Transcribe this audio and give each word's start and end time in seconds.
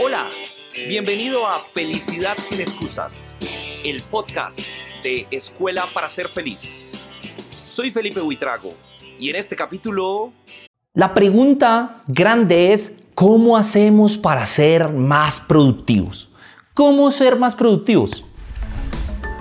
Hola, 0.00 0.30
bienvenido 0.88 1.46
a 1.46 1.60
Felicidad 1.74 2.38
sin 2.38 2.62
excusas, 2.62 3.36
el 3.84 4.00
podcast 4.00 4.60
de 5.02 5.26
Escuela 5.30 5.84
para 5.92 6.08
ser 6.08 6.28
feliz. 6.28 6.92
Soy 7.54 7.90
Felipe 7.90 8.22
Huitrago 8.22 8.72
y 9.18 9.28
en 9.28 9.36
este 9.36 9.54
capítulo... 9.54 10.32
La 10.94 11.12
pregunta 11.12 12.02
grande 12.06 12.72
es, 12.72 13.02
¿cómo 13.14 13.58
hacemos 13.58 14.16
para 14.16 14.46
ser 14.46 14.88
más 14.88 15.40
productivos? 15.40 16.30
¿Cómo 16.72 17.10
ser 17.10 17.36
más 17.36 17.54
productivos? 17.54 18.24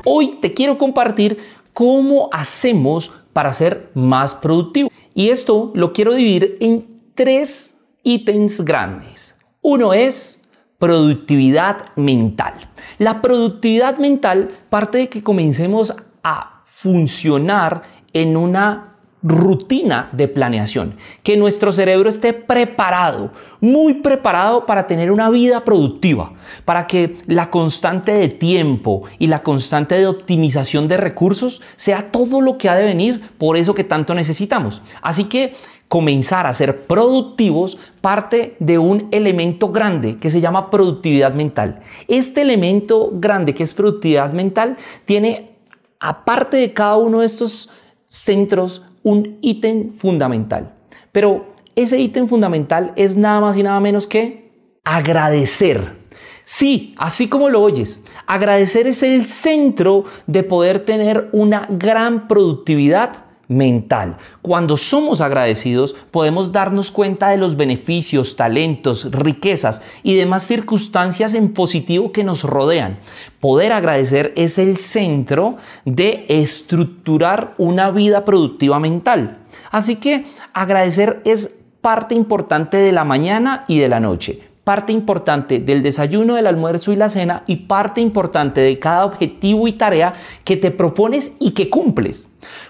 Hoy 0.04 0.40
te 0.42 0.54
quiero 0.54 0.78
compartir 0.78 1.38
cómo 1.72 2.28
hacemos 2.34 3.12
para 3.34 3.52
ser 3.52 3.90
más 3.94 4.36
productivos. 4.36 4.92
Y 5.14 5.30
esto 5.30 5.72
lo 5.76 5.92
quiero 5.92 6.14
dividir 6.14 6.58
en 6.60 7.02
tres 7.16 7.78
ítems 8.04 8.62
grandes. 8.62 9.36
Uno 9.62 9.94
es 9.94 10.42
productividad 10.78 11.96
mental. 11.96 12.70
La 12.98 13.22
productividad 13.22 13.98
mental 13.98 14.58
parte 14.70 14.98
de 15.00 15.10
que 15.10 15.24
comencemos 15.24 15.96
a 16.24 16.64
funcionar 16.66 17.84
en 18.14 18.38
una 18.38 18.93
rutina 19.24 20.10
de 20.12 20.28
planeación, 20.28 20.96
que 21.24 21.38
nuestro 21.38 21.72
cerebro 21.72 22.10
esté 22.10 22.34
preparado, 22.34 23.32
muy 23.62 23.96
preparado 23.96 24.66
para 24.66 24.86
tener 24.86 25.12
una 25.12 25.30
vida 25.30 25.64
productiva, 25.64 26.34
para 26.66 26.88
que 26.88 27.18
la 27.26 27.50
constante 27.50 28.12
de 28.12 28.28
tiempo 28.28 29.04
y 29.18 29.28
la 29.28 29.42
constante 29.42 29.96
de 29.96 30.08
optimización 30.08 30.90
de 30.90 30.98
recursos 30.98 31.62
sea 31.78 32.12
todo 32.12 32.42
lo 32.42 32.58
que 32.58 32.68
ha 32.68 32.76
de 32.76 32.84
venir 32.84 33.22
por 33.38 33.56
eso 33.56 33.74
que 33.74 33.86
tanto 33.86 34.14
necesitamos. 34.14 34.82
Así 35.02 35.24
que 35.26 35.54
comenzar 35.88 36.48
a 36.48 36.54
ser 36.54 36.88
productivos 36.88 37.78
parte 38.02 38.58
de 38.60 38.78
un 38.78 39.08
elemento 39.12 39.70
grande 39.70 40.18
que 40.18 40.32
se 40.32 40.42
llama 40.42 40.70
productividad 40.70 41.34
mental. 41.34 41.82
Este 42.08 42.42
elemento 42.42 43.12
grande 43.14 43.54
que 43.54 43.64
es 43.64 43.74
productividad 43.74 44.34
mental 44.34 44.78
tiene, 45.06 45.52
aparte 46.00 46.58
de 46.58 46.74
cada 46.74 46.98
uno 46.98 47.20
de 47.20 47.28
estos 47.28 47.70
centros, 48.08 48.82
un 49.04 49.38
ítem 49.42 49.94
fundamental. 49.94 50.74
Pero 51.12 51.54
ese 51.76 52.00
ítem 52.00 52.28
fundamental 52.28 52.94
es 52.96 53.16
nada 53.16 53.40
más 53.42 53.58
y 53.58 53.64
nada 53.64 53.80
menos 53.80 54.08
que 54.08 54.52
agradecer. 54.84 56.04
Sí, 56.44 56.94
así 56.98 57.30
como 57.30 57.50
lo 57.50 57.62
oyes, 57.62 58.04
agradecer 58.28 58.88
es 58.88 59.02
el 59.02 59.26
centro 59.26 60.04
de 60.28 60.44
poder 60.44 60.84
tener 60.84 61.30
una 61.32 61.68
gran 61.70 62.28
productividad 62.28 63.26
mental. 63.56 64.18
Cuando 64.42 64.78
somos 64.78 65.22
agradecidos 65.22 65.96
podemos 66.12 66.52
darnos 66.52 66.92
cuenta 66.92 67.30
de 67.30 67.38
los 67.38 67.56
beneficios, 67.56 68.36
talentos, 68.36 69.12
riquezas 69.12 69.82
y 70.04 70.16
demás 70.16 70.44
circunstancias 70.44 71.34
en 71.34 71.54
positivo 71.54 72.12
que 72.12 72.24
nos 72.24 72.44
rodean. 72.44 73.00
Poder 73.40 73.74
agradecer 73.74 74.34
es 74.36 74.58
el 74.58 74.78
centro 74.78 75.58
de 75.86 76.26
estructurar 76.30 77.54
una 77.58 77.92
vida 77.92 78.26
productiva 78.26 78.80
mental. 78.80 79.40
Así 79.72 79.98
que 79.98 80.26
agradecer 80.54 81.22
es 81.26 81.56
parte 81.82 82.16
importante 82.16 82.78
de 82.78 82.92
la 82.92 83.04
mañana 83.04 83.66
y 83.68 83.80
de 83.80 83.90
la 83.90 84.00
noche 84.00 84.53
parte 84.64 84.94
importante 84.94 85.60
del 85.60 85.84
desayuno, 85.84 86.36
del 86.36 86.48
almuerzo 86.48 86.94
y 86.94 86.96
la 86.96 87.10
cena 87.10 87.44
y 87.48 87.58
parte 87.58 88.02
importante 88.02 88.62
de 88.62 88.80
cada 88.80 89.06
objetivo 89.06 89.68
y 89.68 89.74
tarea 89.74 90.14
que 90.44 90.56
te 90.56 90.72
propones 90.72 91.34
y 91.40 91.52
que 91.52 91.70
cumples. 91.70 92.28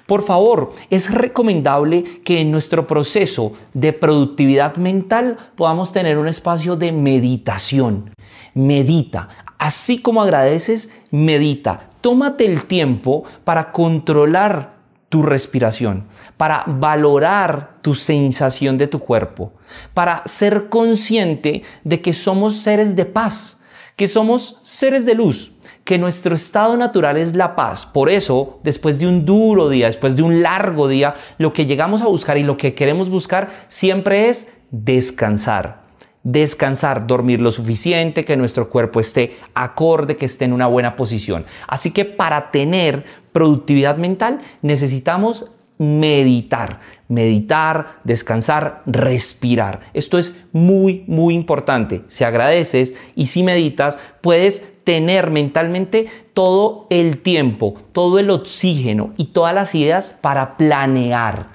Por 0.07 0.23
favor, 0.23 0.73
es 0.89 1.11
recomendable 1.11 2.03
que 2.23 2.41
en 2.41 2.51
nuestro 2.51 2.87
proceso 2.87 3.53
de 3.73 3.93
productividad 3.93 4.77
mental 4.77 5.37
podamos 5.55 5.93
tener 5.93 6.17
un 6.17 6.27
espacio 6.27 6.75
de 6.75 6.91
meditación. 6.91 8.11
Medita. 8.53 9.29
Así 9.57 9.99
como 9.99 10.21
agradeces, 10.21 10.91
medita. 11.11 11.89
Tómate 12.01 12.45
el 12.45 12.65
tiempo 12.65 13.23
para 13.43 13.71
controlar 13.71 14.72
tu 15.13 15.21
respiración, 15.21 16.05
para 16.37 16.63
valorar 16.65 17.77
tu 17.83 17.93
sensación 17.93 18.79
de 18.79 18.87
tu 18.87 18.97
cuerpo, 18.97 19.53
para 19.93 20.23
ser 20.25 20.69
consciente 20.69 21.61
de 21.83 22.01
que 22.01 22.13
somos 22.13 22.55
seres 22.55 22.95
de 22.95 23.05
paz, 23.05 23.61
que 23.95 24.07
somos 24.07 24.59
seres 24.63 25.05
de 25.05 25.13
luz, 25.13 25.51
que 25.83 25.99
nuestro 25.99 26.33
estado 26.33 26.75
natural 26.77 27.17
es 27.17 27.35
la 27.35 27.55
paz. 27.55 27.85
Por 27.85 28.09
eso, 28.09 28.59
después 28.63 28.97
de 28.97 29.05
un 29.05 29.23
duro 29.23 29.69
día, 29.69 29.85
después 29.85 30.15
de 30.15 30.23
un 30.23 30.41
largo 30.41 30.87
día, 30.87 31.13
lo 31.37 31.53
que 31.53 31.67
llegamos 31.67 32.01
a 32.01 32.07
buscar 32.07 32.39
y 32.39 32.43
lo 32.43 32.57
que 32.57 32.73
queremos 32.73 33.11
buscar 33.11 33.49
siempre 33.67 34.29
es 34.29 34.51
descansar. 34.71 35.83
Descansar, 36.23 37.05
dormir 37.05 37.39
lo 37.39 37.51
suficiente, 37.51 38.25
que 38.25 38.35
nuestro 38.35 38.67
cuerpo 38.67 38.99
esté 38.99 39.37
acorde, 39.53 40.17
que 40.17 40.25
esté 40.25 40.45
en 40.45 40.53
una 40.53 40.65
buena 40.65 40.95
posición. 40.95 41.45
Así 41.67 41.91
que 41.91 42.03
para 42.03 42.49
tener 42.49 43.22
productividad 43.33 43.97
mental 43.97 44.39
necesitamos 44.61 45.51
meditar, 45.77 46.79
meditar, 47.07 47.99
descansar, 48.03 48.83
respirar. 48.85 49.81
Esto 49.93 50.17
es 50.17 50.35
muy, 50.51 51.03
muy 51.07 51.33
importante. 51.33 52.03
Si 52.07 52.23
agradeces 52.23 52.95
y 53.15 53.25
si 53.25 53.43
meditas, 53.43 53.97
puedes 54.21 54.83
tener 54.83 55.31
mentalmente 55.31 56.07
todo 56.33 56.87
el 56.89 57.19
tiempo, 57.19 57.75
todo 57.91 58.19
el 58.19 58.29
oxígeno 58.29 59.13
y 59.17 59.25
todas 59.25 59.53
las 59.53 59.75
ideas 59.75 60.11
para 60.11 60.57
planear. 60.57 61.49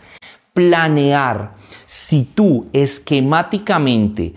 Planear. 0.53 1.55
Si 1.87 2.25
tú 2.25 2.67
esquemáticamente 2.73 4.35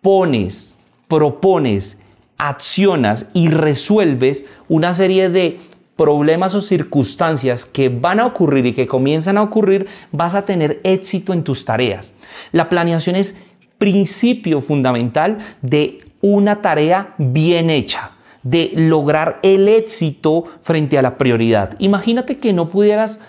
pones, 0.00 0.78
propones, 1.08 1.98
accionas 2.36 3.26
y 3.32 3.48
resuelves 3.48 4.46
una 4.68 4.94
serie 4.94 5.28
de 5.28 5.60
problemas 5.96 6.54
o 6.54 6.60
circunstancias 6.60 7.64
que 7.66 7.88
van 7.88 8.20
a 8.20 8.26
ocurrir 8.26 8.66
y 8.66 8.72
que 8.72 8.86
comienzan 8.86 9.38
a 9.38 9.42
ocurrir, 9.42 9.86
vas 10.12 10.34
a 10.34 10.44
tener 10.44 10.80
éxito 10.84 11.32
en 11.32 11.44
tus 11.44 11.64
tareas. 11.64 12.14
La 12.52 12.68
planeación 12.68 13.16
es 13.16 13.36
principio 13.78 14.60
fundamental 14.60 15.38
de 15.62 16.00
una 16.20 16.62
tarea 16.62 17.14
bien 17.18 17.70
hecha 17.70 18.12
de 18.42 18.72
lograr 18.74 19.40
el 19.42 19.68
éxito 19.68 20.44
frente 20.62 20.98
a 20.98 21.02
la 21.02 21.16
prioridad. 21.18 21.74
Imagínate 21.78 22.38
que 22.38 22.52
no 22.52 22.68
pudieras 22.68 23.20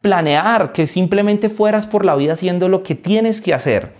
planear, 0.00 0.72
que 0.72 0.86
simplemente 0.86 1.48
fueras 1.48 1.86
por 1.86 2.04
la 2.04 2.14
vida 2.16 2.34
haciendo 2.34 2.68
lo 2.68 2.82
que 2.82 2.94
tienes 2.94 3.40
que 3.40 3.54
hacer. 3.54 3.94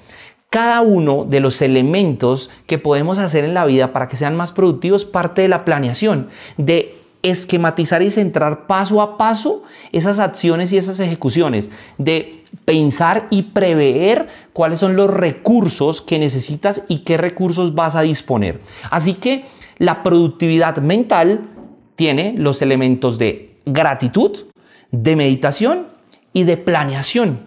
Cada 0.50 0.80
uno 0.80 1.24
de 1.24 1.40
los 1.40 1.62
elementos 1.62 2.50
que 2.66 2.78
podemos 2.78 3.18
hacer 3.18 3.44
en 3.44 3.54
la 3.54 3.64
vida 3.64 3.92
para 3.92 4.06
que 4.06 4.16
sean 4.16 4.36
más 4.36 4.52
productivos 4.52 5.04
parte 5.04 5.42
de 5.42 5.48
la 5.48 5.64
planeación, 5.64 6.28
de 6.56 6.94
esquematizar 7.22 8.02
y 8.02 8.10
centrar 8.10 8.66
paso 8.66 9.02
a 9.02 9.18
paso 9.18 9.62
esas 9.92 10.18
acciones 10.18 10.72
y 10.72 10.78
esas 10.78 11.00
ejecuciones, 11.00 11.70
de 11.98 12.44
pensar 12.64 13.26
y 13.30 13.42
prever 13.42 14.28
cuáles 14.52 14.78
son 14.78 14.96
los 14.96 15.10
recursos 15.10 16.00
que 16.00 16.18
necesitas 16.18 16.82
y 16.88 16.98
qué 16.98 17.16
recursos 17.16 17.74
vas 17.74 17.96
a 17.96 18.02
disponer. 18.02 18.60
Así 18.90 19.14
que 19.14 19.44
la 19.78 20.02
productividad 20.02 20.78
mental 20.78 21.48
tiene 21.96 22.34
los 22.36 22.62
elementos 22.62 23.18
de 23.18 23.58
gratitud, 23.66 24.46
de 24.90 25.16
meditación 25.16 25.88
y 26.32 26.44
de 26.44 26.56
planeación. 26.56 27.46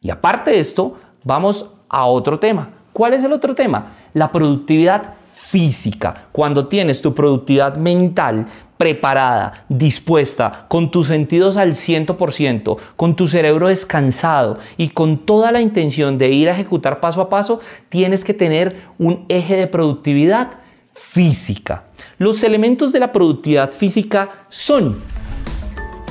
Y 0.00 0.10
aparte 0.10 0.52
de 0.52 0.60
esto, 0.60 0.98
vamos 1.24 1.70
a 1.88 2.06
otro 2.06 2.38
tema. 2.38 2.70
¿Cuál 2.92 3.14
es 3.14 3.24
el 3.24 3.32
otro 3.32 3.54
tema? 3.54 3.92
La 4.12 4.30
productividad 4.30 5.14
física. 5.52 6.28
Cuando 6.32 6.68
tienes 6.68 7.02
tu 7.02 7.14
productividad 7.14 7.76
mental 7.76 8.46
preparada, 8.82 9.64
dispuesta, 9.68 10.66
con 10.66 10.90
tus 10.90 11.06
sentidos 11.06 11.56
al 11.56 11.74
100%, 11.74 12.78
con 12.96 13.14
tu 13.14 13.28
cerebro 13.28 13.68
descansado 13.68 14.58
y 14.76 14.88
con 14.88 15.18
toda 15.18 15.52
la 15.52 15.60
intención 15.60 16.18
de 16.18 16.30
ir 16.30 16.48
a 16.48 16.52
ejecutar 16.52 16.98
paso 16.98 17.20
a 17.20 17.28
paso, 17.28 17.60
tienes 17.90 18.24
que 18.24 18.34
tener 18.34 18.76
un 18.98 19.24
eje 19.28 19.54
de 19.54 19.68
productividad 19.68 20.58
física. 20.94 21.84
Los 22.18 22.42
elementos 22.42 22.90
de 22.90 22.98
la 22.98 23.12
productividad 23.12 23.70
física 23.70 24.30
son 24.48 25.00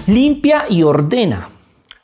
limpia 0.07 0.63
y 0.69 0.83
ordena. 0.83 1.49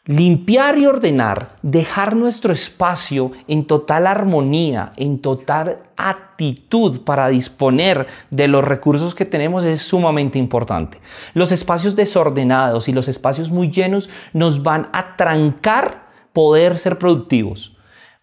Limpiar 0.08 0.78
y 0.78 0.86
ordenar, 0.86 1.58
dejar 1.62 2.16
nuestro 2.16 2.54
espacio 2.54 3.34
en 3.50 3.68
total 3.68 4.08
armonía, 4.08 4.94
en 4.96 5.20
total 5.20 5.80
actitud 5.98 7.02
para 7.02 7.28
disponer 7.28 8.08
de 8.30 8.48
los 8.48 8.64
recursos 8.64 9.14
que 9.14 9.26
tenemos 9.26 9.66
es 9.66 9.82
sumamente 9.82 10.40
importante. 10.40 11.02
Los 11.34 11.52
espacios 11.52 11.98
desordenados 11.98 12.88
y 12.88 12.94
los 12.94 13.10
espacios 13.10 13.52
muy 13.52 13.70
llenos 13.70 14.10
nos 14.32 14.64
van 14.64 14.88
a 14.94 15.18
trancar 15.18 16.08
poder 16.32 16.78
ser 16.78 16.98
productivos. 16.98 17.77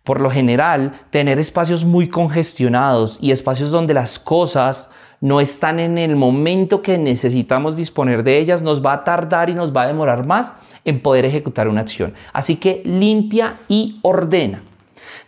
Por 0.04 0.20
lo 0.20 0.30
general, 0.30 0.92
tener 1.08 1.38
espacios 1.38 1.86
muy 1.86 2.08
congestionados 2.08 3.18
y 3.22 3.30
espacios 3.30 3.70
donde 3.70 3.94
las 3.94 4.18
cosas 4.18 4.90
no 5.22 5.40
están 5.40 5.80
en 5.80 5.96
el 5.96 6.14
momento 6.14 6.82
que 6.82 6.98
necesitamos 6.98 7.74
disponer 7.74 8.22
de 8.22 8.38
ellas, 8.38 8.60
nos 8.60 8.84
va 8.84 8.92
a 8.92 9.04
tardar 9.04 9.48
y 9.48 9.54
nos 9.54 9.74
va 9.74 9.82
a 9.82 9.86
demorar 9.86 10.26
más 10.26 10.54
en 10.84 11.00
poder 11.00 11.24
ejecutar 11.24 11.68
una 11.68 11.80
acción. 11.80 12.12
Así 12.34 12.56
que 12.56 12.82
limpia 12.84 13.60
y 13.66 13.98
ordena. 14.02 14.62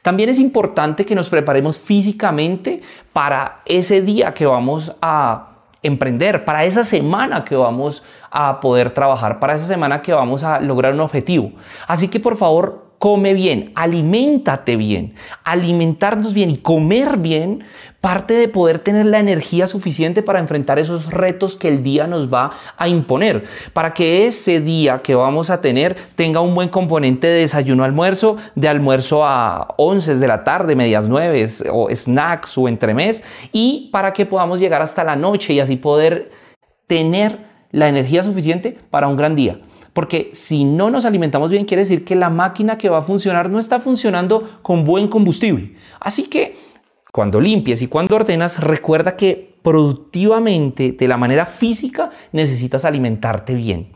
También 0.03 0.29
es 0.29 0.39
importante 0.39 1.07
que 1.07 1.15
nos 1.15 1.31
preparemos 1.31 1.79
físicamente 1.79 2.83
para 3.15 3.63
ese 3.65 4.03
día 4.03 4.35
que 4.35 4.45
vamos 4.45 4.95
a 5.01 5.53
emprender, 5.83 6.45
para 6.45 6.67
esa 6.67 6.85
semana 6.85 7.45
que 7.45 7.57
vamos 7.57 8.03
a 8.31 8.61
poder 8.61 8.91
trabajar, 8.91 9.41
para 9.41 9.55
esa 9.55 9.65
semana 9.65 10.03
que 10.03 10.13
vamos 10.13 10.45
a 10.45 10.61
lograr 10.61 10.93
un 10.93 11.01
objetivo. 11.01 11.53
Así 11.87 12.09
que 12.09 12.21
por 12.21 12.37
favor, 12.37 12.86
come 13.07 13.35
bien, 13.35 13.71
aliméntate 13.77 14.77
bien. 14.77 15.15
Alimentarnos 15.45 16.35
bien 16.35 16.51
y 16.51 16.57
comer 16.57 17.19
bien 17.19 17.63
parte 18.01 18.35
de 18.35 18.49
poder 18.49 18.81
tener 18.81 19.07
la 19.07 19.21
energía 19.21 19.69
suficiente 19.69 20.25
para 20.25 20.41
enfrentar 20.41 20.81
esos 20.81 21.13
retos 21.13 21.57
que 21.57 21.69
el 21.69 21.85
día 21.85 22.09
nos 22.09 22.35
va 22.35 22.51
a 22.77 22.89
imponer, 22.89 23.45
para 23.73 23.95
que 23.95 24.27
ese 24.27 24.61
día 24.61 25.03
que 25.03 25.15
vamos 25.15 25.51
a 25.51 25.61
tener 25.61 25.95
tenga 26.17 26.41
un 26.41 26.53
buen 26.57 26.69
componente 26.69 27.29
de 27.29 27.43
desayuno 27.43 27.85
almuerzo, 27.85 28.39
de 28.57 28.67
almuerzo 28.67 29.25
a 29.25 29.77
11 29.77 30.17
de 30.17 30.27
la 30.27 30.43
tarde, 30.43 30.75
medias 30.75 31.09
9 31.09 31.47
o 31.71 31.89
snacks 31.95 32.59
o 32.59 32.67
entremés 32.67 33.23
y 33.53 33.89
para 33.93 34.13
que 34.13 34.27
podamos 34.27 34.59
llegar 34.59 34.83
hasta 34.83 35.05
la 35.05 35.15
noche 35.15 35.53
y 35.53 35.61
así 35.61 35.77
poder 35.77 36.33
tener 36.89 37.39
la 37.71 37.87
energía 37.87 38.25
suficiente 38.25 38.77
para 38.91 39.07
un 39.07 39.17
gran 39.17 39.37
día. 39.37 39.61
Porque 39.97 40.29
si 40.35 40.65
no 40.65 40.91
nos 40.91 41.07
alimentamos 41.07 41.51
bien, 41.51 41.65
quiere 41.65 41.81
decir 41.81 42.05
que 42.05 42.17
la 42.17 42.29
máquina 42.29 42.77
que 42.77 42.91
va 42.91 42.99
a 42.99 43.03
funcionar 43.03 43.49
no 43.49 43.59
está 43.59 43.81
funcionando 43.81 44.47
con 44.61 44.85
buen 44.85 45.09
combustible. 45.09 45.75
Así 46.01 46.25
que 46.25 46.55
cuando 47.13 47.41
limpies 47.41 47.81
y 47.81 47.87
cuando 47.87 48.15
ordenas, 48.15 48.63
recuerda 48.63 49.17
que 49.17 49.57
productivamente, 49.63 50.93
de 50.93 51.09
la 51.09 51.17
manera 51.17 51.47
física, 51.47 52.11
necesitas 52.31 52.85
alimentarte 52.85 53.55
bien. 53.55 53.95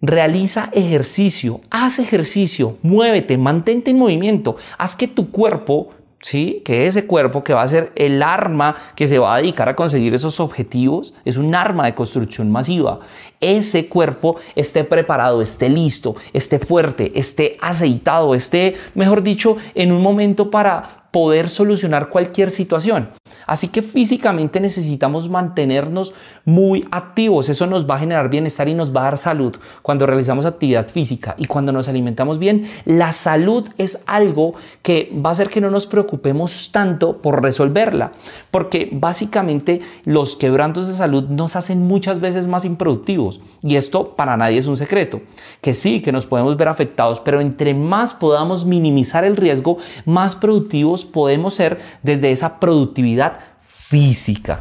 Realiza 0.00 0.70
ejercicio, 0.72 1.60
haz 1.70 2.00
ejercicio, 2.00 2.76
muévete, 2.82 3.38
mantente 3.38 3.92
en 3.92 3.98
movimiento, 3.98 4.56
haz 4.76 4.96
que 4.96 5.06
tu 5.06 5.30
cuerpo 5.30 5.90
¿sí? 6.26 6.60
Que 6.64 6.88
ese 6.88 7.06
cuerpo 7.06 7.44
que 7.44 7.54
va 7.54 7.62
a 7.62 7.68
ser 7.68 7.92
el 7.94 8.20
arma 8.20 8.74
que 8.96 9.06
se 9.06 9.20
va 9.20 9.36
a 9.36 9.38
dedicar 9.38 9.68
a 9.68 9.76
conseguir 9.76 10.12
esos 10.12 10.40
objetivos, 10.40 11.14
es 11.24 11.36
un 11.36 11.54
arma 11.54 11.84
de 11.86 11.94
construcción 11.94 12.50
masiva. 12.50 12.98
Ese 13.40 13.86
cuerpo 13.86 14.34
esté 14.56 14.82
preparado, 14.82 15.40
esté 15.40 15.68
listo, 15.68 16.16
esté 16.32 16.58
fuerte, 16.58 17.12
esté 17.14 17.56
aceitado, 17.60 18.34
esté, 18.34 18.74
mejor 18.96 19.22
dicho, 19.22 19.56
en 19.76 19.92
un 19.92 20.02
momento 20.02 20.50
para 20.50 21.06
poder 21.12 21.48
solucionar 21.48 22.08
cualquier 22.08 22.50
situación. 22.50 23.10
Así 23.46 23.68
que 23.68 23.82
físicamente 23.82 24.60
necesitamos 24.60 25.28
mantenernos 25.28 26.14
muy 26.44 26.86
activos. 26.90 27.48
Eso 27.48 27.66
nos 27.66 27.88
va 27.88 27.96
a 27.96 27.98
generar 27.98 28.30
bienestar 28.30 28.68
y 28.68 28.74
nos 28.74 28.94
va 28.94 29.00
a 29.02 29.04
dar 29.04 29.18
salud 29.18 29.56
cuando 29.82 30.06
realizamos 30.06 30.46
actividad 30.46 30.88
física 30.88 31.34
y 31.38 31.46
cuando 31.46 31.72
nos 31.72 31.88
alimentamos 31.88 32.38
bien. 32.38 32.66
La 32.84 33.12
salud 33.12 33.68
es 33.78 34.02
algo 34.06 34.54
que 34.82 35.12
va 35.14 35.30
a 35.30 35.32
hacer 35.32 35.48
que 35.48 35.60
no 35.60 35.70
nos 35.70 35.86
preocupemos 35.86 36.70
tanto 36.72 37.18
por 37.18 37.42
resolverla, 37.42 38.12
porque 38.50 38.88
básicamente 38.92 39.80
los 40.04 40.36
quebrantos 40.36 40.86
de 40.88 40.94
salud 40.94 41.24
nos 41.28 41.56
hacen 41.56 41.86
muchas 41.86 42.20
veces 42.20 42.46
más 42.46 42.64
improductivos. 42.64 43.40
Y 43.62 43.76
esto 43.76 44.14
para 44.16 44.36
nadie 44.36 44.58
es 44.58 44.66
un 44.66 44.76
secreto. 44.76 45.20
Que 45.60 45.74
sí, 45.74 46.00
que 46.00 46.12
nos 46.12 46.26
podemos 46.26 46.56
ver 46.56 46.68
afectados, 46.68 47.20
pero 47.20 47.40
entre 47.40 47.74
más 47.74 48.14
podamos 48.14 48.64
minimizar 48.64 49.24
el 49.24 49.36
riesgo, 49.36 49.78
más 50.04 50.36
productivos 50.36 51.04
podemos 51.04 51.54
ser 51.54 51.78
desde 52.02 52.30
esa 52.30 52.60
productividad 52.60 53.15
física. 53.60 54.60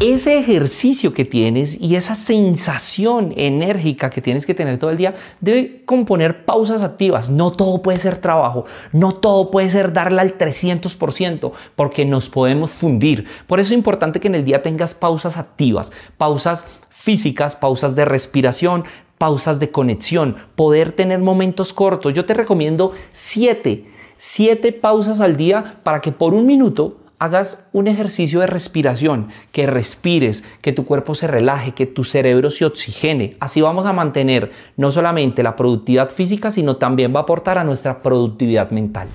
Ese 0.00 0.38
ejercicio 0.38 1.12
que 1.12 1.24
tienes 1.24 1.80
y 1.80 1.96
esa 1.96 2.14
sensación 2.14 3.32
enérgica 3.36 4.10
que 4.10 4.22
tienes 4.22 4.46
que 4.46 4.54
tener 4.54 4.78
todo 4.78 4.90
el 4.90 4.96
día 4.96 5.14
debe 5.40 5.84
componer 5.84 6.44
pausas 6.44 6.84
activas. 6.84 7.30
No 7.30 7.50
todo 7.50 7.82
puede 7.82 7.98
ser 7.98 8.16
trabajo, 8.18 8.64
no 8.92 9.12
todo 9.12 9.50
puede 9.50 9.68
ser 9.70 9.92
darle 9.92 10.20
al 10.20 10.38
300% 10.38 11.50
porque 11.74 12.04
nos 12.04 12.28
podemos 12.28 12.74
fundir. 12.74 13.26
Por 13.48 13.58
eso 13.58 13.74
es 13.74 13.78
importante 13.78 14.20
que 14.20 14.28
en 14.28 14.36
el 14.36 14.44
día 14.44 14.62
tengas 14.62 14.94
pausas 14.94 15.36
activas, 15.36 15.90
pausas 16.16 16.66
físicas, 16.90 17.56
pausas 17.56 17.96
de 17.96 18.04
respiración, 18.04 18.84
pausas 19.18 19.58
de 19.58 19.72
conexión, 19.72 20.36
poder 20.54 20.92
tener 20.92 21.18
momentos 21.18 21.72
cortos. 21.72 22.14
Yo 22.14 22.24
te 22.24 22.34
recomiendo 22.34 22.92
siete 23.10 23.86
siete 24.18 24.72
pausas 24.72 25.20
al 25.20 25.36
día 25.36 25.80
para 25.84 26.00
que 26.00 26.12
por 26.12 26.34
un 26.34 26.44
minuto 26.44 26.98
hagas 27.18 27.68
un 27.72 27.88
ejercicio 27.88 28.40
de 28.40 28.46
respiración, 28.46 29.28
que 29.52 29.66
respires, 29.66 30.44
que 30.60 30.72
tu 30.72 30.84
cuerpo 30.84 31.14
se 31.14 31.26
relaje, 31.26 31.72
que 31.72 31.86
tu 31.86 32.04
cerebro 32.04 32.50
se 32.50 32.64
oxigene. 32.64 33.36
Así 33.40 33.60
vamos 33.60 33.86
a 33.86 33.92
mantener 33.92 34.50
no 34.76 34.90
solamente 34.90 35.42
la 35.42 35.56
productividad 35.56 36.10
física, 36.10 36.50
sino 36.50 36.76
también 36.76 37.14
va 37.14 37.20
a 37.20 37.22
aportar 37.22 37.58
a 37.58 37.64
nuestra 37.64 37.98
productividad 37.98 38.70
mental. 38.70 39.08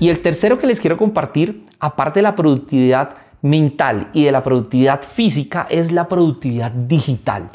Y 0.00 0.08
el 0.08 0.20
tercero 0.20 0.58
que 0.58 0.66
les 0.66 0.80
quiero 0.80 0.96
compartir, 0.96 1.64
aparte 1.78 2.18
de 2.18 2.24
la 2.24 2.34
productividad 2.34 3.16
mental 3.42 4.10
y 4.12 4.24
de 4.24 4.32
la 4.32 4.42
productividad 4.42 5.02
física, 5.02 5.66
es 5.70 5.92
la 5.92 6.08
productividad 6.08 6.72
digital. 6.72 7.50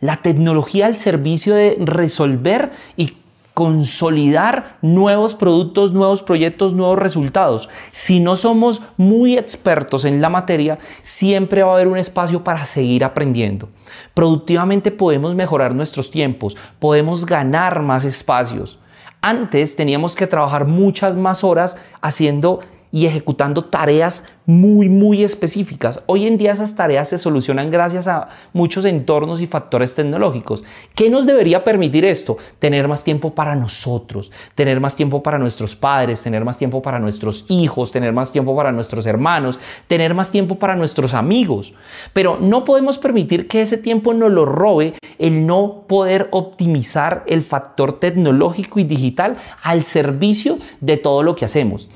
La 0.00 0.16
tecnología 0.16 0.86
al 0.86 0.98
servicio 0.98 1.54
de 1.54 1.76
resolver 1.80 2.72
y 2.96 3.16
consolidar 3.54 4.78
nuevos 4.82 5.36
productos, 5.36 5.92
nuevos 5.92 6.22
proyectos, 6.22 6.74
nuevos 6.74 6.98
resultados. 6.98 7.68
Si 7.92 8.18
no 8.18 8.34
somos 8.34 8.82
muy 8.96 9.38
expertos 9.38 10.04
en 10.04 10.20
la 10.20 10.28
materia, 10.28 10.78
siempre 11.02 11.62
va 11.62 11.70
a 11.70 11.74
haber 11.74 11.86
un 11.86 11.96
espacio 11.96 12.42
para 12.42 12.64
seguir 12.64 13.04
aprendiendo. 13.04 13.68
Productivamente 14.12 14.90
podemos 14.90 15.36
mejorar 15.36 15.74
nuestros 15.74 16.10
tiempos, 16.10 16.56
podemos 16.80 17.24
ganar 17.24 17.80
más 17.80 18.04
espacios. 18.04 18.80
Antes 19.22 19.76
teníamos 19.76 20.16
que 20.16 20.26
trabajar 20.26 20.66
muchas 20.66 21.16
más 21.16 21.44
horas 21.44 21.78
haciendo 22.02 22.60
y 22.94 23.06
ejecutando 23.06 23.64
tareas 23.64 24.22
muy, 24.46 24.88
muy 24.88 25.24
específicas. 25.24 26.00
Hoy 26.06 26.28
en 26.28 26.36
día 26.38 26.52
esas 26.52 26.76
tareas 26.76 27.08
se 27.08 27.18
solucionan 27.18 27.72
gracias 27.72 28.06
a 28.06 28.28
muchos 28.52 28.84
entornos 28.84 29.40
y 29.40 29.48
factores 29.48 29.96
tecnológicos. 29.96 30.62
¿Qué 30.94 31.10
nos 31.10 31.26
debería 31.26 31.64
permitir 31.64 32.04
esto? 32.04 32.36
Tener 32.60 32.86
más 32.86 33.02
tiempo 33.02 33.34
para 33.34 33.56
nosotros, 33.56 34.30
tener 34.54 34.78
más 34.78 34.94
tiempo 34.94 35.24
para 35.24 35.38
nuestros 35.38 35.74
padres, 35.74 36.22
tener 36.22 36.44
más 36.44 36.56
tiempo 36.56 36.82
para 36.82 37.00
nuestros 37.00 37.46
hijos, 37.48 37.90
tener 37.90 38.12
más 38.12 38.30
tiempo 38.30 38.54
para 38.54 38.70
nuestros 38.70 39.06
hermanos, 39.06 39.58
tener 39.88 40.14
más 40.14 40.30
tiempo 40.30 40.60
para 40.60 40.76
nuestros 40.76 41.14
amigos. 41.14 41.74
Pero 42.12 42.38
no 42.40 42.62
podemos 42.62 42.98
permitir 42.98 43.48
que 43.48 43.62
ese 43.62 43.76
tiempo 43.76 44.14
nos 44.14 44.30
lo 44.30 44.46
robe 44.46 44.94
el 45.18 45.46
no 45.46 45.82
poder 45.88 46.28
optimizar 46.30 47.24
el 47.26 47.42
factor 47.42 47.98
tecnológico 47.98 48.78
y 48.78 48.84
digital 48.84 49.36
al 49.64 49.82
servicio 49.82 50.58
de 50.80 50.96
todo 50.96 51.24
lo 51.24 51.34
que 51.34 51.46
hacemos. 51.46 51.88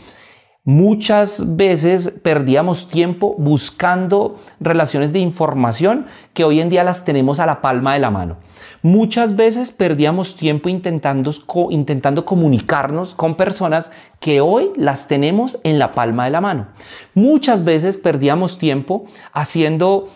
Muchas 0.68 1.56
veces 1.56 2.12
perdíamos 2.22 2.88
tiempo 2.88 3.34
buscando 3.38 4.36
relaciones 4.60 5.14
de 5.14 5.18
información 5.18 6.04
que 6.34 6.44
hoy 6.44 6.60
en 6.60 6.68
día 6.68 6.84
las 6.84 7.06
tenemos 7.06 7.40
a 7.40 7.46
la 7.46 7.62
palma 7.62 7.94
de 7.94 8.00
la 8.00 8.10
mano. 8.10 8.36
Muchas 8.82 9.34
veces 9.34 9.70
perdíamos 9.70 10.36
tiempo 10.36 10.68
intentando, 10.68 11.30
intentando 11.70 12.26
comunicarnos 12.26 13.14
con 13.14 13.34
personas 13.34 13.90
que 14.20 14.42
hoy 14.42 14.70
las 14.76 15.08
tenemos 15.08 15.58
en 15.64 15.78
la 15.78 15.90
palma 15.90 16.26
de 16.26 16.32
la 16.32 16.42
mano. 16.42 16.66
Muchas 17.14 17.64
veces 17.64 17.96
perdíamos 17.96 18.58
tiempo 18.58 19.06
haciendo 19.32 20.10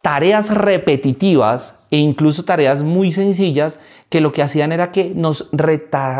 tareas 0.00 0.50
repetitivas 0.52 1.78
e 1.92 1.98
incluso 1.98 2.44
tareas 2.44 2.82
muy 2.82 3.12
sencillas 3.12 3.78
que 4.08 4.20
lo 4.20 4.32
que 4.32 4.42
hacían 4.42 4.72
era 4.72 4.90
que 4.90 5.12
nos, 5.14 5.48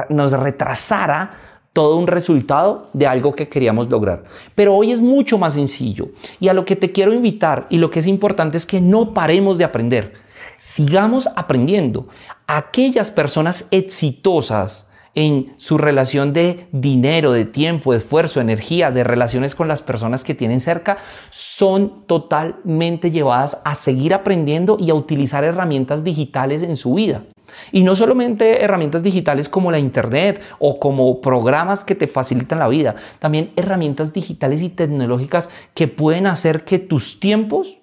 nos 0.08 0.32
retrasara 0.34 1.32
todo 1.72 1.96
un 1.96 2.06
resultado 2.06 2.90
de 2.92 3.06
algo 3.06 3.34
que 3.34 3.48
queríamos 3.48 3.90
lograr. 3.90 4.24
Pero 4.54 4.74
hoy 4.74 4.92
es 4.92 5.00
mucho 5.00 5.38
más 5.38 5.54
sencillo 5.54 6.10
y 6.38 6.48
a 6.48 6.54
lo 6.54 6.64
que 6.64 6.76
te 6.76 6.92
quiero 6.92 7.12
invitar 7.12 7.66
y 7.70 7.78
lo 7.78 7.90
que 7.90 8.00
es 8.00 8.06
importante 8.06 8.56
es 8.56 8.66
que 8.66 8.80
no 8.80 9.14
paremos 9.14 9.58
de 9.58 9.64
aprender. 9.64 10.12
Sigamos 10.58 11.28
aprendiendo. 11.34 12.08
Aquellas 12.46 13.10
personas 13.10 13.66
exitosas 13.70 14.88
en 15.14 15.54
su 15.56 15.78
relación 15.78 16.32
de 16.32 16.66
dinero, 16.72 17.32
de 17.32 17.44
tiempo, 17.44 17.94
esfuerzo, 17.94 18.40
energía, 18.40 18.90
de 18.90 19.04
relaciones 19.04 19.54
con 19.54 19.68
las 19.68 19.82
personas 19.82 20.24
que 20.24 20.34
tienen 20.34 20.60
cerca, 20.60 20.96
son 21.30 22.06
totalmente 22.06 23.10
llevadas 23.10 23.60
a 23.64 23.74
seguir 23.74 24.14
aprendiendo 24.14 24.76
y 24.80 24.90
a 24.90 24.94
utilizar 24.94 25.44
herramientas 25.44 26.04
digitales 26.04 26.62
en 26.62 26.76
su 26.76 26.94
vida. 26.94 27.24
Y 27.70 27.84
no 27.84 27.94
solamente 27.94 28.62
herramientas 28.62 29.02
digitales 29.02 29.48
como 29.48 29.70
la 29.70 29.78
Internet 29.78 30.42
o 30.58 30.78
como 30.78 31.20
programas 31.20 31.84
que 31.84 31.94
te 31.94 32.08
facilitan 32.08 32.58
la 32.58 32.68
vida, 32.68 32.94
también 33.18 33.52
herramientas 33.56 34.12
digitales 34.12 34.62
y 34.62 34.70
tecnológicas 34.70 35.50
que 35.74 35.88
pueden 35.88 36.26
hacer 36.26 36.64
que 36.64 36.78
tus 36.78 37.20
tiempos 37.20 37.78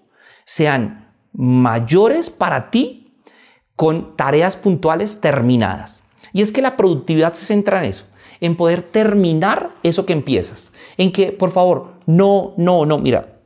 sean 0.45 1.13
mayores 1.33 2.31
para 2.31 2.71
ti 2.71 3.13
con 3.75 4.15
tareas 4.17 4.57
puntuales 4.57 5.21
terminadas. 5.21 6.03
Y 6.33 6.41
es 6.41 6.51
que 6.51 6.61
la 6.61 6.77
productividad 6.77 7.33
se 7.33 7.45
centra 7.45 7.79
en 7.79 7.89
eso, 7.89 8.05
en 8.39 8.55
poder 8.55 8.83
terminar 8.83 9.71
eso 9.83 10.05
que 10.05 10.13
empiezas. 10.13 10.71
En 10.97 11.11
que, 11.11 11.31
por 11.31 11.51
favor, 11.51 11.93
no, 12.05 12.53
no, 12.57 12.85
no, 12.85 12.97
mira, 12.97 13.39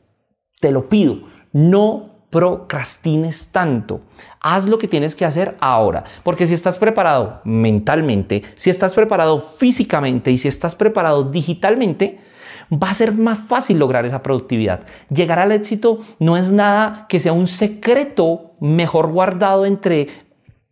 te 0.59 0.71
lo 0.71 0.89
pido, 0.89 1.19
no 1.51 2.13
procrastines 2.29 3.51
tanto. 3.51 4.01
Haz 4.39 4.65
lo 4.65 4.79
que 4.79 4.87
tienes 4.87 5.15
que 5.15 5.23
hacer 5.23 5.55
ahora, 5.59 6.03
porque 6.23 6.47
si 6.47 6.55
estás 6.55 6.79
preparado 6.79 7.41
mentalmente, 7.43 8.41
si 8.55 8.71
estás 8.71 8.95
preparado 8.95 9.39
físicamente 9.39 10.31
y 10.31 10.39
si 10.39 10.47
estás 10.47 10.75
preparado 10.75 11.25
digitalmente, 11.25 12.19
va 12.71 12.89
a 12.89 12.93
ser 12.95 13.13
más 13.13 13.41
fácil 13.41 13.77
lograr 13.77 14.05
esa 14.07 14.23
productividad. 14.23 14.81
Llegar 15.09 15.37
al 15.37 15.51
éxito 15.51 15.99
no 16.17 16.35
es 16.35 16.51
nada 16.51 17.05
que 17.07 17.19
sea 17.19 17.33
un 17.33 17.45
secreto 17.45 18.55
mejor 18.59 19.11
guardado 19.11 19.67
entre 19.67 20.07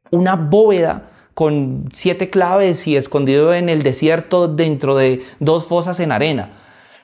una 0.09 0.35
bóveda 0.35 1.10
con 1.33 1.89
siete 1.91 2.29
claves 2.29 2.88
y 2.88 2.95
escondido 2.95 3.53
en 3.53 3.69
el 3.69 3.83
desierto 3.83 4.47
dentro 4.47 4.95
de 4.95 5.21
dos 5.39 5.65
fosas 5.65 6.00
en 6.00 6.11
arena. 6.11 6.57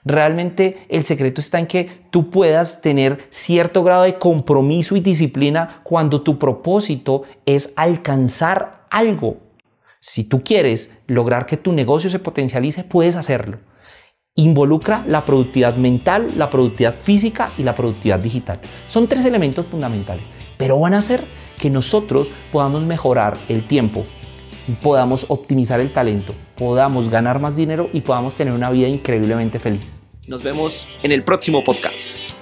Realmente 0.04 0.86
el 0.88 1.04
secreto 1.04 1.42
está 1.42 1.60
en 1.60 1.68
que 1.68 1.90
tú 2.12 2.30
puedas 2.30 2.82
tener 2.82 3.18
cierto 3.30 3.84
grado 3.84 4.04
de 4.04 4.18
compromiso 4.18 4.96
y 4.96 5.02
disciplina 5.02 5.82
cuando 5.84 6.22
tu 6.22 6.40
propósito 6.40 7.24
es 7.46 7.74
alcanzar 7.76 8.86
algo. 8.90 9.38
Si 10.00 10.24
tú 10.24 10.44
quieres 10.44 10.92
lograr 11.08 11.46
que 11.46 11.58
tu 11.58 11.74
negocio 11.74 12.10
se 12.10 12.20
potencialice, 12.20 12.86
puedes 12.86 13.18
hacerlo. 13.18 13.60
Involucra 14.36 15.04
la 15.08 15.26
productividad 15.26 15.76
mental, 15.76 16.28
la 16.38 16.50
productividad 16.50 16.96
física 16.96 17.50
y 17.58 17.64
la 17.64 17.76
productividad 17.76 18.20
digital. 18.20 18.62
Son 18.88 19.08
tres 19.08 19.26
elementos 19.26 19.66
fundamentales, 19.66 20.30
pero 20.58 20.80
van 20.80 20.94
a 20.94 21.00
hacer 21.00 21.26
que 21.60 21.70
nosotros 21.70 22.32
podamos 22.52 22.84
mejorar 22.84 23.38
el 23.50 23.68
tiempo, 23.68 24.06
podamos 24.76 25.26
optimizar 25.30 25.80
el 25.80 25.92
talento, 25.92 26.34
podamos 26.58 27.10
ganar 27.10 27.40
más 27.40 27.56
dinero 27.56 27.90
y 27.94 28.02
podamos 28.02 28.36
tener 28.36 28.54
una 28.54 28.70
vida 28.70 28.88
increíblemente 28.88 29.60
feliz. 29.60 30.04
Nos 30.28 30.44
vemos 30.44 30.88
en 31.04 31.12
el 31.12 31.24
próximo 31.24 31.64
podcast. 31.64 32.37